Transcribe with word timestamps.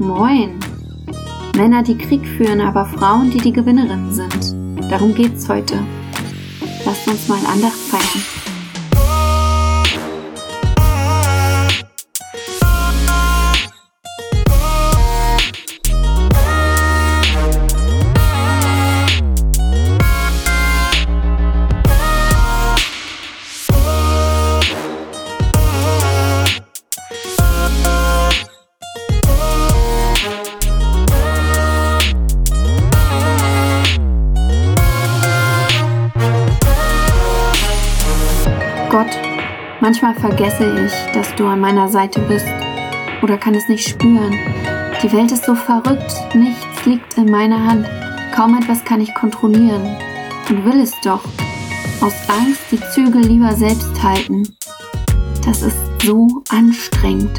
Moin! 0.00 0.58
Männer, 1.54 1.82
die 1.82 1.98
Krieg 1.98 2.26
führen, 2.26 2.62
aber 2.62 2.86
Frauen, 2.86 3.30
die 3.30 3.36
die 3.36 3.52
Gewinnerinnen 3.52 4.10
sind. 4.14 4.90
Darum 4.90 5.14
geht's 5.14 5.46
heute. 5.46 5.78
Lasst 6.86 7.06
uns 7.06 7.28
mal 7.28 7.38
Andacht 7.44 7.76
feiern. 7.76 8.29
Vergesse 40.20 40.84
ich, 40.84 41.12
dass 41.12 41.34
du 41.34 41.46
an 41.46 41.60
meiner 41.60 41.88
Seite 41.88 42.20
bist 42.20 42.46
oder 43.22 43.38
kann 43.38 43.54
es 43.54 43.68
nicht 43.68 43.88
spüren. 43.88 44.32
Die 45.02 45.12
Welt 45.12 45.32
ist 45.32 45.44
so 45.44 45.54
verrückt, 45.54 46.12
nichts 46.34 46.84
liegt 46.84 47.16
in 47.16 47.30
meiner 47.30 47.64
Hand, 47.64 47.86
kaum 48.34 48.56
etwas 48.56 48.84
kann 48.84 49.00
ich 49.00 49.14
kontrollieren 49.14 49.96
und 50.48 50.64
will 50.64 50.80
es 50.80 50.92
doch. 51.02 51.22
Aus 52.00 52.14
Angst 52.28 52.62
die 52.70 52.80
Zügel 52.94 53.22
lieber 53.22 53.52
selbst 53.54 54.02
halten. 54.02 54.42
Das 55.44 55.62
ist 55.62 55.76
so 56.02 56.42
anstrengend. 56.48 57.38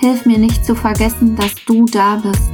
Hilf 0.00 0.26
mir 0.26 0.38
nicht 0.38 0.64
zu 0.64 0.74
vergessen, 0.74 1.36
dass 1.36 1.54
du 1.66 1.84
da 1.86 2.16
bist, 2.16 2.50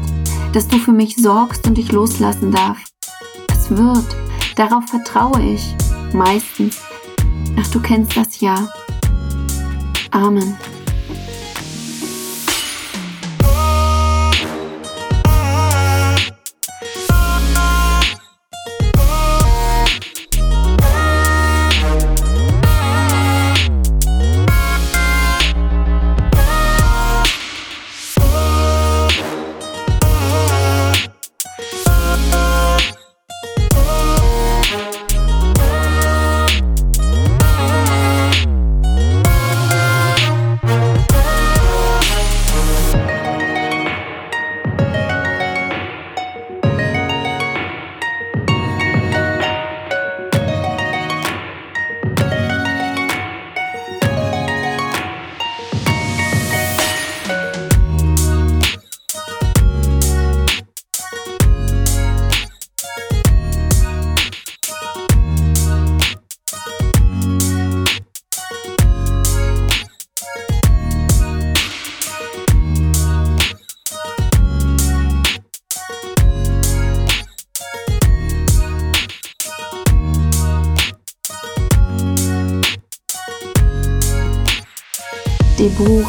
dass 0.53 0.69
du 0.69 0.79
für 0.79 0.93
mich 0.93 1.17
sorgst 1.17 1.67
und 1.67 1.79
ich 1.79 1.93
loslassen 1.93 2.53
darf. 2.53 2.79
Es 3.51 3.71
wird, 3.71 4.07
darauf 4.57 4.85
vertraue 4.87 5.41
ich, 5.43 5.75
meistens 6.13 6.79
Ach, 7.61 7.67
du 7.73 7.81
kennst 7.81 8.17
das 8.17 8.41
ja. 8.41 8.69
Amen. 10.13 10.68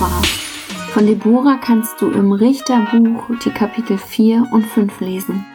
Deborah. 0.09 0.21
Von 0.93 1.05
Deborah 1.05 1.57
kannst 1.57 2.01
du 2.01 2.09
im 2.09 2.31
Richterbuch 2.31 3.23
die 3.43 3.51
Kapitel 3.51 3.97
4 3.97 4.47
und 4.51 4.65
5 4.65 4.99
lesen. 5.01 5.45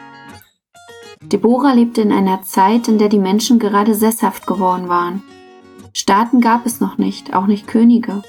Deborah 1.21 1.73
lebte 1.73 2.01
in 2.01 2.11
einer 2.11 2.41
Zeit, 2.43 2.87
in 2.87 2.97
der 2.97 3.09
die 3.09 3.19
Menschen 3.19 3.59
gerade 3.59 3.95
sesshaft 3.95 4.47
geworden 4.47 4.87
waren. 4.87 5.23
Staaten 5.93 6.39
gab 6.39 6.65
es 6.65 6.79
noch 6.79 6.97
nicht, 6.97 7.33
auch 7.33 7.47
nicht 7.47 7.67
Könige. 7.67 8.21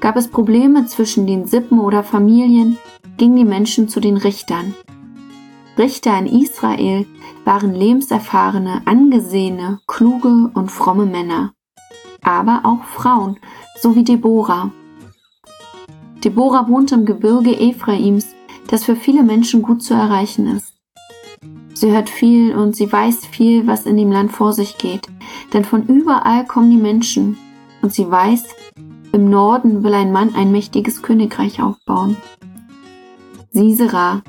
Gab 0.00 0.16
es 0.16 0.28
Probleme 0.28 0.86
zwischen 0.86 1.26
den 1.26 1.46
Sippen 1.46 1.78
oder 1.78 2.02
Familien, 2.02 2.78
gingen 3.16 3.36
die 3.36 3.44
Menschen 3.44 3.88
zu 3.88 4.00
den 4.00 4.16
Richtern. 4.16 4.74
Richter 5.76 6.18
in 6.18 6.26
Israel 6.26 7.06
waren 7.44 7.74
lebenserfahrene, 7.74 8.82
angesehene, 8.84 9.80
kluge 9.86 10.50
und 10.54 10.70
fromme 10.70 11.06
Männer, 11.06 11.52
aber 12.22 12.60
auch 12.64 12.84
Frauen 12.84 13.38
so 13.80 13.94
wie 13.94 14.04
Deborah. 14.04 14.70
Deborah 16.24 16.68
wohnt 16.68 16.92
im 16.92 17.04
Gebirge 17.04 17.58
Ephraims, 17.58 18.34
das 18.66 18.84
für 18.84 18.96
viele 18.96 19.22
Menschen 19.22 19.62
gut 19.62 19.82
zu 19.82 19.94
erreichen 19.94 20.46
ist. 20.48 20.74
Sie 21.74 21.92
hört 21.92 22.10
viel 22.10 22.56
und 22.56 22.74
sie 22.74 22.90
weiß 22.90 23.26
viel, 23.26 23.66
was 23.68 23.86
in 23.86 23.96
dem 23.96 24.10
Land 24.10 24.32
vor 24.32 24.52
sich 24.52 24.78
geht, 24.78 25.06
denn 25.52 25.64
von 25.64 25.86
überall 25.86 26.44
kommen 26.44 26.70
die 26.70 26.76
Menschen 26.76 27.36
und 27.82 27.92
sie 27.92 28.10
weiß, 28.10 28.44
im 29.12 29.30
Norden 29.30 29.84
will 29.84 29.94
ein 29.94 30.12
Mann 30.12 30.34
ein 30.34 30.50
mächtiges 30.50 31.02
Königreich 31.02 31.62
aufbauen. 31.62 32.16
Sisera, 33.50 34.22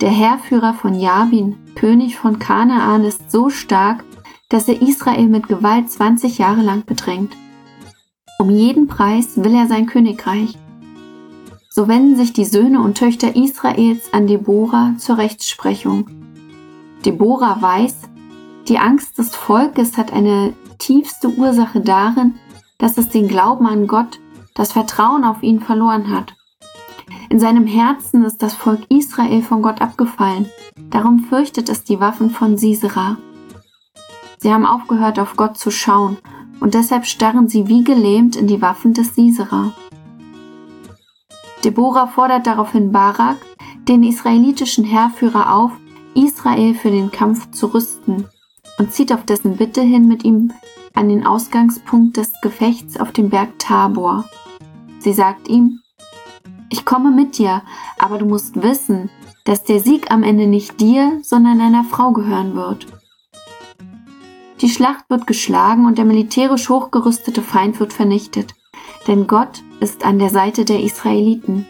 der 0.00 0.10
Heerführer 0.10 0.74
von 0.74 0.98
Jabin, 0.98 1.56
König 1.74 2.16
von 2.16 2.38
Kanaan, 2.38 3.04
ist 3.04 3.30
so 3.30 3.50
stark, 3.50 4.04
dass 4.48 4.68
er 4.68 4.82
Israel 4.82 5.28
mit 5.28 5.48
Gewalt 5.48 5.90
20 5.90 6.38
Jahre 6.38 6.62
lang 6.62 6.84
bedrängt. 6.84 7.32
Um 8.38 8.50
jeden 8.50 8.86
Preis 8.88 9.36
will 9.36 9.54
er 9.54 9.66
sein 9.66 9.86
Königreich. 9.86 10.58
So 11.78 11.88
wenden 11.88 12.16
sich 12.16 12.32
die 12.32 12.46
Söhne 12.46 12.80
und 12.80 12.96
Töchter 12.96 13.36
Israels 13.36 14.10
an 14.14 14.26
Deborah 14.26 14.94
zur 14.96 15.18
Rechtsprechung. 15.18 16.06
Deborah 17.04 17.60
weiß, 17.60 17.96
die 18.66 18.78
Angst 18.78 19.18
des 19.18 19.36
Volkes 19.36 19.98
hat 19.98 20.10
eine 20.10 20.54
tiefste 20.78 21.28
Ursache 21.28 21.82
darin, 21.82 22.36
dass 22.78 22.96
es 22.96 23.10
den 23.10 23.28
Glauben 23.28 23.66
an 23.66 23.86
Gott, 23.88 24.20
das 24.54 24.72
Vertrauen 24.72 25.22
auf 25.22 25.42
ihn 25.42 25.60
verloren 25.60 26.10
hat. 26.10 26.34
In 27.28 27.38
seinem 27.38 27.66
Herzen 27.66 28.24
ist 28.24 28.42
das 28.42 28.54
Volk 28.54 28.80
Israel 28.88 29.42
von 29.42 29.60
Gott 29.60 29.82
abgefallen, 29.82 30.46
darum 30.88 31.24
fürchtet 31.24 31.68
es 31.68 31.84
die 31.84 32.00
Waffen 32.00 32.30
von 32.30 32.56
Sisera. 32.56 33.18
Sie 34.38 34.50
haben 34.50 34.64
aufgehört, 34.64 35.18
auf 35.18 35.36
Gott 35.36 35.58
zu 35.58 35.70
schauen 35.70 36.16
und 36.58 36.72
deshalb 36.72 37.04
starren 37.04 37.48
sie 37.48 37.68
wie 37.68 37.84
gelähmt 37.84 38.34
in 38.34 38.46
die 38.46 38.62
Waffen 38.62 38.94
des 38.94 39.14
Sisera. 39.14 39.74
Deborah 41.66 42.06
fordert 42.06 42.46
daraufhin 42.46 42.92
Barak, 42.92 43.38
den 43.88 44.04
israelitischen 44.04 44.84
Heerführer 44.84 45.52
auf, 45.52 45.72
Israel 46.14 46.74
für 46.74 46.92
den 46.92 47.10
Kampf 47.10 47.50
zu 47.50 47.74
rüsten 47.74 48.28
und 48.78 48.92
zieht 48.92 49.12
auf 49.12 49.24
dessen 49.24 49.56
Bitte 49.56 49.82
hin 49.82 50.06
mit 50.06 50.24
ihm 50.24 50.52
an 50.94 51.08
den 51.08 51.26
Ausgangspunkt 51.26 52.18
des 52.18 52.32
Gefechts 52.40 53.00
auf 53.00 53.10
dem 53.10 53.30
Berg 53.30 53.58
Tabor. 53.58 54.26
Sie 55.00 55.12
sagt 55.12 55.48
ihm, 55.48 55.80
ich 56.70 56.84
komme 56.84 57.10
mit 57.10 57.36
dir, 57.36 57.62
aber 57.98 58.18
du 58.18 58.26
musst 58.26 58.62
wissen, 58.62 59.10
dass 59.42 59.64
der 59.64 59.80
Sieg 59.80 60.12
am 60.12 60.22
Ende 60.22 60.46
nicht 60.46 60.80
dir, 60.80 61.18
sondern 61.24 61.60
einer 61.60 61.82
Frau 61.82 62.12
gehören 62.12 62.54
wird. 62.54 62.86
Die 64.60 64.70
Schlacht 64.70 65.10
wird 65.10 65.26
geschlagen 65.26 65.84
und 65.84 65.98
der 65.98 66.04
militärisch 66.04 66.68
hochgerüstete 66.68 67.42
Feind 67.42 67.80
wird 67.80 67.92
vernichtet, 67.92 68.54
denn 69.06 69.26
Gott 69.26 69.62
ist 69.80 70.04
an 70.04 70.18
der 70.18 70.30
Seite 70.30 70.64
der 70.64 70.80
Israeliten. 70.80 71.66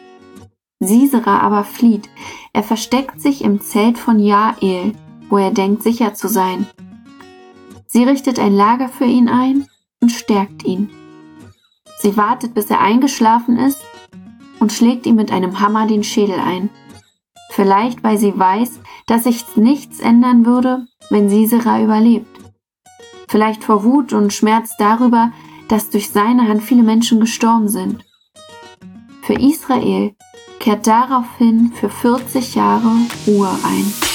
Sisera 0.81 1.41
aber 1.41 1.65
flieht, 1.65 2.09
er 2.53 2.63
versteckt 2.63 3.21
sich 3.21 3.43
im 3.43 3.61
Zelt 3.61 3.99
von 3.99 4.19
Jael, 4.19 4.93
wo 5.29 5.39
er 5.39 5.51
denkt 5.51 5.83
sicher 5.83 6.15
zu 6.15 6.29
sein. 6.29 6.67
Sie 7.87 8.05
richtet 8.05 8.39
ein 8.39 8.55
Lager 8.55 8.89
für 8.89 9.05
ihn 9.05 9.29
ein 9.29 9.67
und 10.01 10.11
stärkt 10.11 10.65
ihn. 10.65 10.91
Sie 11.99 12.17
wartet, 12.17 12.55
bis 12.55 12.71
er 12.71 12.81
eingeschlafen 12.81 13.57
ist 13.59 13.83
und 14.61 14.73
schlägt 14.73 15.07
ihm 15.07 15.17
mit 15.17 15.33
einem 15.33 15.61
Hammer 15.61 15.87
den 15.87 16.05
Schädel 16.05 16.39
ein. 16.39 16.69
Vielleicht, 17.51 18.05
weil 18.05 18.19
sie 18.19 18.39
weiß, 18.39 18.81
dass 19.07 19.25
sich 19.25 19.57
nichts 19.57 20.01
ändern 20.01 20.45
würde, 20.45 20.87
wenn 21.09 21.31
Sisera 21.31 21.81
überlebt 21.81 22.37
vielleicht 23.29 23.65
vor 23.65 23.85
Wut 23.85 24.13
und 24.13 24.33
Schmerz 24.33 24.77
darüber, 24.79 25.33
dass 25.69 25.91
durch 25.91 26.11
seine 26.11 26.49
Hand 26.49 26.63
viele 26.63 26.83
Menschen 26.83 27.21
gestorben 27.21 27.69
sind. 27.69 28.05
Für 29.23 29.35
Israel 29.35 30.15
kehrt 30.61 30.87
daraufhin 30.87 31.73
für 31.75 31.89
40 31.89 32.55
Jahre 32.55 32.93
Ruhe 33.27 33.51
ein. 33.65 34.06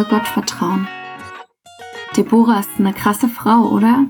Voll 0.00 0.18
Gott 0.18 0.28
vertrauen. 0.28 0.88
Deborah 2.16 2.60
ist 2.60 2.70
eine 2.78 2.92
krasse 2.92 3.28
Frau, 3.28 3.68
oder? 3.68 4.06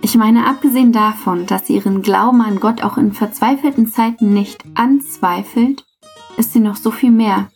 Ich 0.00 0.16
meine, 0.16 0.46
abgesehen 0.46 0.92
davon, 0.92 1.46
dass 1.46 1.66
sie 1.66 1.74
ihren 1.74 2.02
Glauben 2.02 2.40
an 2.40 2.60
Gott 2.60 2.82
auch 2.82 2.96
in 2.96 3.12
verzweifelten 3.12 3.88
Zeiten 3.88 4.32
nicht 4.32 4.64
anzweifelt, 4.74 5.84
ist 6.36 6.52
sie 6.52 6.60
noch 6.60 6.76
so 6.76 6.90
viel 6.90 7.10
mehr. 7.10 7.48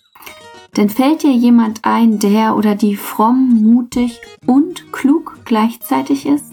Denn 0.76 0.88
fällt 0.88 1.22
dir 1.22 1.32
jemand 1.32 1.84
ein, 1.84 2.18
der 2.18 2.56
oder 2.56 2.74
die 2.74 2.96
fromm, 2.96 3.62
mutig 3.62 4.20
und 4.46 4.92
klug 4.92 5.38
gleichzeitig 5.44 6.26
ist? 6.26 6.52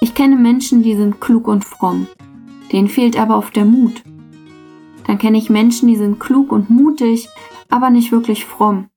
Ich 0.00 0.14
kenne 0.14 0.36
Menschen, 0.36 0.82
die 0.82 0.94
sind 0.94 1.20
klug 1.20 1.48
und 1.48 1.64
fromm. 1.64 2.06
Denen 2.70 2.88
fehlt 2.88 3.18
aber 3.18 3.36
oft 3.36 3.56
der 3.56 3.64
Mut. 3.64 4.02
Dann 5.06 5.18
kenne 5.18 5.38
ich 5.38 5.50
Menschen, 5.50 5.88
die 5.88 5.96
sind 5.96 6.20
klug 6.20 6.52
und 6.52 6.70
mutig, 6.70 7.28
aber 7.68 7.90
nicht 7.90 8.12
wirklich 8.12 8.44
fromm. 8.44 8.90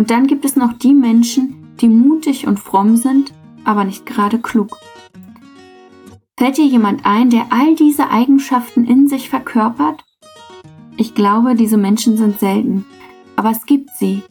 Und 0.00 0.10
dann 0.10 0.26
gibt 0.26 0.46
es 0.46 0.56
noch 0.56 0.72
die 0.72 0.94
Menschen, 0.94 1.74
die 1.78 1.90
mutig 1.90 2.46
und 2.46 2.58
fromm 2.58 2.96
sind, 2.96 3.34
aber 3.64 3.84
nicht 3.84 4.06
gerade 4.06 4.38
klug. 4.38 4.78
Fällt 6.38 6.56
dir 6.56 6.64
jemand 6.64 7.04
ein, 7.04 7.28
der 7.28 7.48
all 7.50 7.74
diese 7.74 8.08
Eigenschaften 8.08 8.86
in 8.86 9.08
sich 9.08 9.28
verkörpert? 9.28 10.02
Ich 10.96 11.14
glaube, 11.14 11.54
diese 11.54 11.76
Menschen 11.76 12.16
sind 12.16 12.40
selten, 12.40 12.86
aber 13.36 13.50
es 13.50 13.66
gibt 13.66 13.90
sie. 13.90 14.22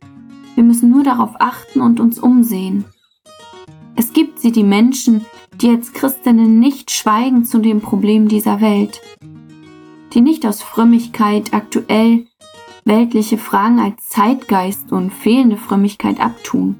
Wir 0.55 0.63
müssen 0.63 0.89
nur 0.89 1.03
darauf 1.03 1.35
achten 1.37 1.81
und 1.81 1.99
uns 1.99 2.17
umsehen. 2.17 2.85
Es 3.95 4.11
gibt 4.11 4.39
sie, 4.39 4.51
die 4.51 4.63
Menschen, 4.63 5.23
die 5.61 5.69
als 5.69 5.93
Christinnen 5.93 6.57
nicht 6.57 6.89
schweigen 6.89 7.45
zu 7.45 7.59
dem 7.59 7.79
Problem 7.79 8.27
dieser 8.27 8.59
Welt, 8.59 9.01
die 10.13 10.21
nicht 10.21 10.47
aus 10.47 10.63
Frömmigkeit 10.63 11.53
aktuell 11.53 12.25
weltliche 12.89 13.37
Fragen 13.37 13.79
als 13.79 14.09
Zeitgeist 14.09 14.91
und 14.91 15.13
fehlende 15.13 15.55
Frömmigkeit 15.55 16.19
abtun. 16.19 16.75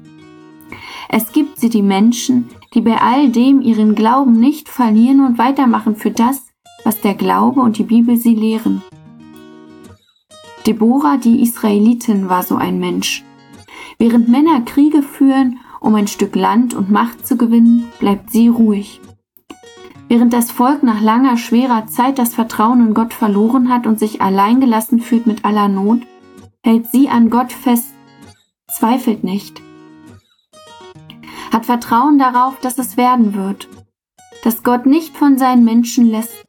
Es 1.08 1.32
gibt 1.32 1.58
sie 1.58 1.70
die 1.70 1.82
Menschen, 1.82 2.50
die 2.74 2.82
bei 2.82 3.00
all 3.00 3.30
dem 3.30 3.62
ihren 3.62 3.94
Glauben 3.94 4.38
nicht 4.38 4.68
verlieren 4.68 5.24
und 5.24 5.38
weitermachen 5.38 5.96
für 5.96 6.10
das, 6.10 6.48
was 6.84 7.00
der 7.00 7.14
Glaube 7.14 7.60
und 7.60 7.78
die 7.78 7.84
Bibel 7.84 8.16
sie 8.16 8.34
lehren. 8.34 8.82
Deborah, 10.66 11.16
die 11.16 11.40
Israelitin, 11.42 12.28
war 12.28 12.42
so 12.42 12.56
ein 12.56 12.78
Mensch. 12.78 13.24
Während 13.98 14.28
Männer 14.28 14.60
Kriege 14.62 15.02
führen, 15.02 15.58
um 15.80 15.94
ein 15.94 16.08
Stück 16.08 16.36
Land 16.36 16.74
und 16.74 16.90
Macht 16.90 17.26
zu 17.26 17.36
gewinnen, 17.36 17.88
bleibt 17.98 18.30
sie 18.30 18.48
ruhig. 18.48 19.00
Während 20.10 20.32
das 20.32 20.50
Volk 20.50 20.82
nach 20.82 21.00
langer, 21.00 21.36
schwerer 21.36 21.86
Zeit 21.86 22.18
das 22.18 22.34
Vertrauen 22.34 22.84
in 22.88 22.94
Gott 22.94 23.14
verloren 23.14 23.68
hat 23.72 23.86
und 23.86 24.00
sich 24.00 24.20
alleingelassen 24.20 24.98
fühlt 24.98 25.28
mit 25.28 25.44
aller 25.44 25.68
Not, 25.68 26.00
hält 26.64 26.88
sie 26.88 27.08
an 27.08 27.30
Gott 27.30 27.52
fest, 27.52 27.94
zweifelt 28.76 29.22
nicht, 29.22 29.62
hat 31.52 31.64
Vertrauen 31.64 32.18
darauf, 32.18 32.58
dass 32.58 32.76
es 32.78 32.96
werden 32.96 33.34
wird, 33.34 33.68
dass 34.42 34.64
Gott 34.64 34.84
nicht 34.84 35.16
von 35.16 35.38
seinen 35.38 35.64
Menschen 35.64 36.10
lässt. 36.10 36.44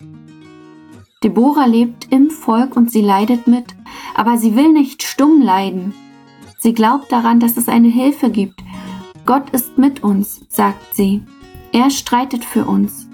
Deborah 1.24 1.68
lebt 1.68 2.12
im 2.12 2.32
Volk 2.32 2.76
und 2.76 2.92
sie 2.92 3.04
leidet 3.04 3.46
mit, 3.46 3.76
aber 4.16 4.40
sie 4.40 4.56
will 4.56 4.74
nicht 4.74 5.04
stumm 5.04 5.40
leiden. 5.40 5.94
Sie 6.58 6.74
glaubt 6.74 7.12
daran, 7.12 7.40
dass 7.40 7.58
es 7.58 7.68
eine 7.68 7.90
Hilfe 7.90 8.32
gibt. 8.32 8.64
Gott 9.28 9.52
ist 9.52 9.78
mit 9.78 10.04
uns, 10.04 10.42
sagt 10.50 10.96
sie. 10.96 11.22
Er 11.72 11.92
streitet 11.92 12.44
für 12.44 12.66
uns. 12.66 13.11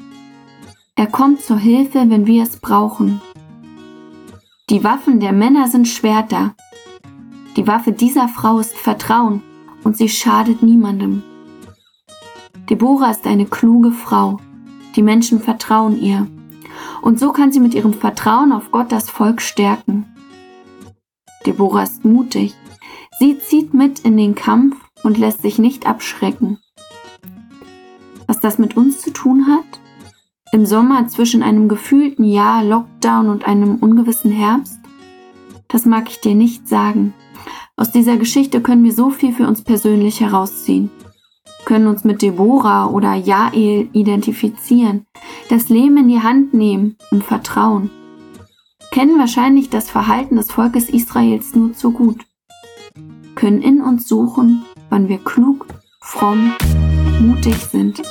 Er 1.00 1.06
kommt 1.06 1.42
zur 1.42 1.60
Hilfe, 1.60 2.10
wenn 2.10 2.26
wir 2.26 2.42
es 2.42 2.58
brauchen. 2.58 3.22
Die 4.72 4.84
Waffen 4.84 5.20
der 5.20 5.32
Männer 5.32 5.68
sind 5.68 5.88
Schwerter. 5.88 6.56
Die 7.56 7.68
Waffe 7.68 7.92
dieser 7.92 8.28
Frau 8.28 8.58
ist 8.58 8.74
Vertrauen 8.74 9.44
und 9.84 9.96
sie 9.96 10.10
schadet 10.10 10.64
niemandem. 10.64 11.22
Deborah 12.68 13.12
ist 13.12 13.28
eine 13.28 13.46
kluge 13.46 13.92
Frau. 13.92 14.40
Die 14.96 15.04
Menschen 15.04 15.40
vertrauen 15.40 16.02
ihr. 16.02 16.26
Und 17.04 17.20
so 17.20 17.32
kann 17.32 17.52
sie 17.52 17.60
mit 17.60 17.76
ihrem 17.76 17.94
Vertrauen 17.94 18.52
auf 18.52 18.72
Gott 18.72 18.92
das 18.92 19.08
Volk 19.08 19.40
stärken. 19.44 20.08
Deborah 21.46 21.84
ist 21.84 22.06
mutig. 22.06 22.56
Sie 23.20 23.38
zieht 23.38 23.76
mit 23.76 24.00
in 24.00 24.18
den 24.18 24.34
Kampf 24.34 24.76
und 25.04 25.20
lässt 25.20 25.44
sich 25.44 25.60
nicht 25.60 25.86
abschrecken. 25.86 26.58
Was 28.26 28.40
das 28.40 28.58
mit 28.58 28.76
uns 28.76 29.00
zu 29.00 29.14
tun 29.14 29.46
hat? 29.46 29.77
Im 30.58 30.66
Sommer 30.66 31.08
zwischen 31.08 31.44
einem 31.44 31.68
gefühlten 31.68 32.26
Jahr 32.26 32.64
Lockdown 32.64 33.30
und 33.30 33.48
einem 33.48 33.76
ungewissen 33.76 34.32
Herbst? 34.32 34.80
Das 35.68 35.86
mag 35.86 36.10
ich 36.10 36.20
dir 36.20 36.34
nicht 36.34 36.68
sagen. 36.68 37.14
Aus 37.76 37.92
dieser 37.92 38.18
Geschichte 38.18 38.60
können 38.60 38.84
wir 38.84 38.92
so 38.92 39.12
viel 39.12 39.34
für 39.34 39.48
uns 39.48 39.62
persönlich 39.62 40.20
herausziehen. 40.20 40.90
Können 41.66 41.86
uns 41.86 42.04
mit 42.04 42.24
Deborah 42.24 42.88
oder 42.88 43.14
Jael 43.14 43.88
identifizieren, 43.94 45.06
das 45.48 45.70
Leben 45.70 45.98
in 45.98 46.08
die 46.08 46.24
Hand 46.24 46.56
nehmen 46.56 46.98
und 47.12 47.24
vertrauen. 47.24 47.92
Kennen 48.90 49.20
wahrscheinlich 49.20 49.70
das 49.70 49.92
Verhalten 49.92 50.38
des 50.38 50.52
Volkes 50.52 50.90
Israels 50.90 51.54
nur 51.54 51.74
zu 51.74 51.92
gut. 51.92 52.26
Können 53.36 53.62
in 53.62 53.80
uns 53.80 54.08
suchen, 54.08 54.66
wann 54.90 55.08
wir 55.08 55.20
klug, 55.20 55.68
fromm, 56.02 56.54
mutig 57.22 57.58
sind. 57.58 58.02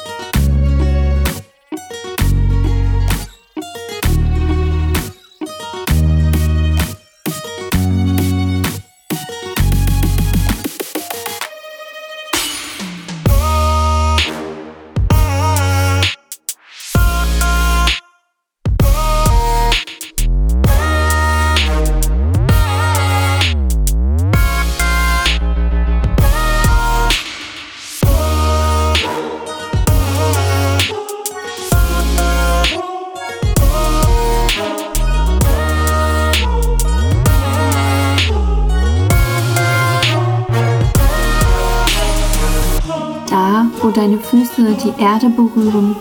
Wo 43.86 43.92
deine 43.92 44.18
Füße 44.18 44.76
die 44.82 45.00
Erde 45.00 45.28
berühren, 45.28 45.94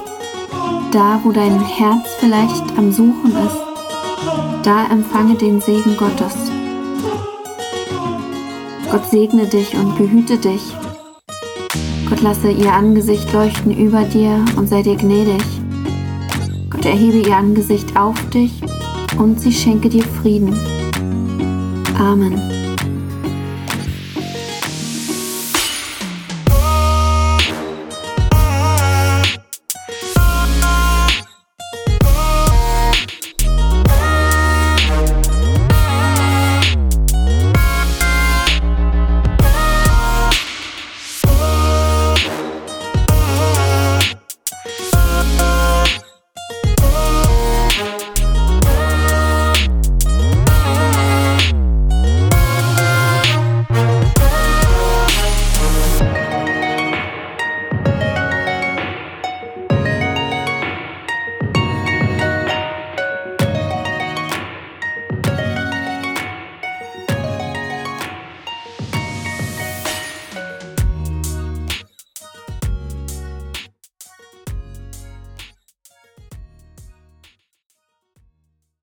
da 0.91 1.19
wo 1.23 1.31
dein 1.31 1.59
Herz 1.59 2.15
vielleicht 2.19 2.63
am 2.79 2.91
Suchen 2.91 3.31
ist, 3.45 3.61
Da 4.63 4.87
empfange 4.87 5.35
den 5.35 5.61
Segen 5.61 5.95
Gottes. 5.95 6.33
Gott 8.89 9.05
segne 9.11 9.45
dich 9.45 9.75
und 9.75 9.95
behüte 9.95 10.35
dich. 10.39 10.73
Gott 12.09 12.21
lasse 12.21 12.49
ihr 12.49 12.73
Angesicht 12.73 13.31
leuchten 13.31 13.77
über 13.77 14.01
dir 14.01 14.43
und 14.55 14.67
sei 14.67 14.81
dir 14.81 14.95
gnädig. 14.95 15.43
Gott 16.71 16.85
erhebe 16.85 17.19
ihr 17.19 17.37
Angesicht 17.37 17.95
auf 17.95 18.19
dich 18.31 18.63
und 19.19 19.39
sie 19.39 19.51
schenke 19.51 19.89
dir 19.89 20.03
Frieden. 20.03 20.57
Amen. 21.99 22.54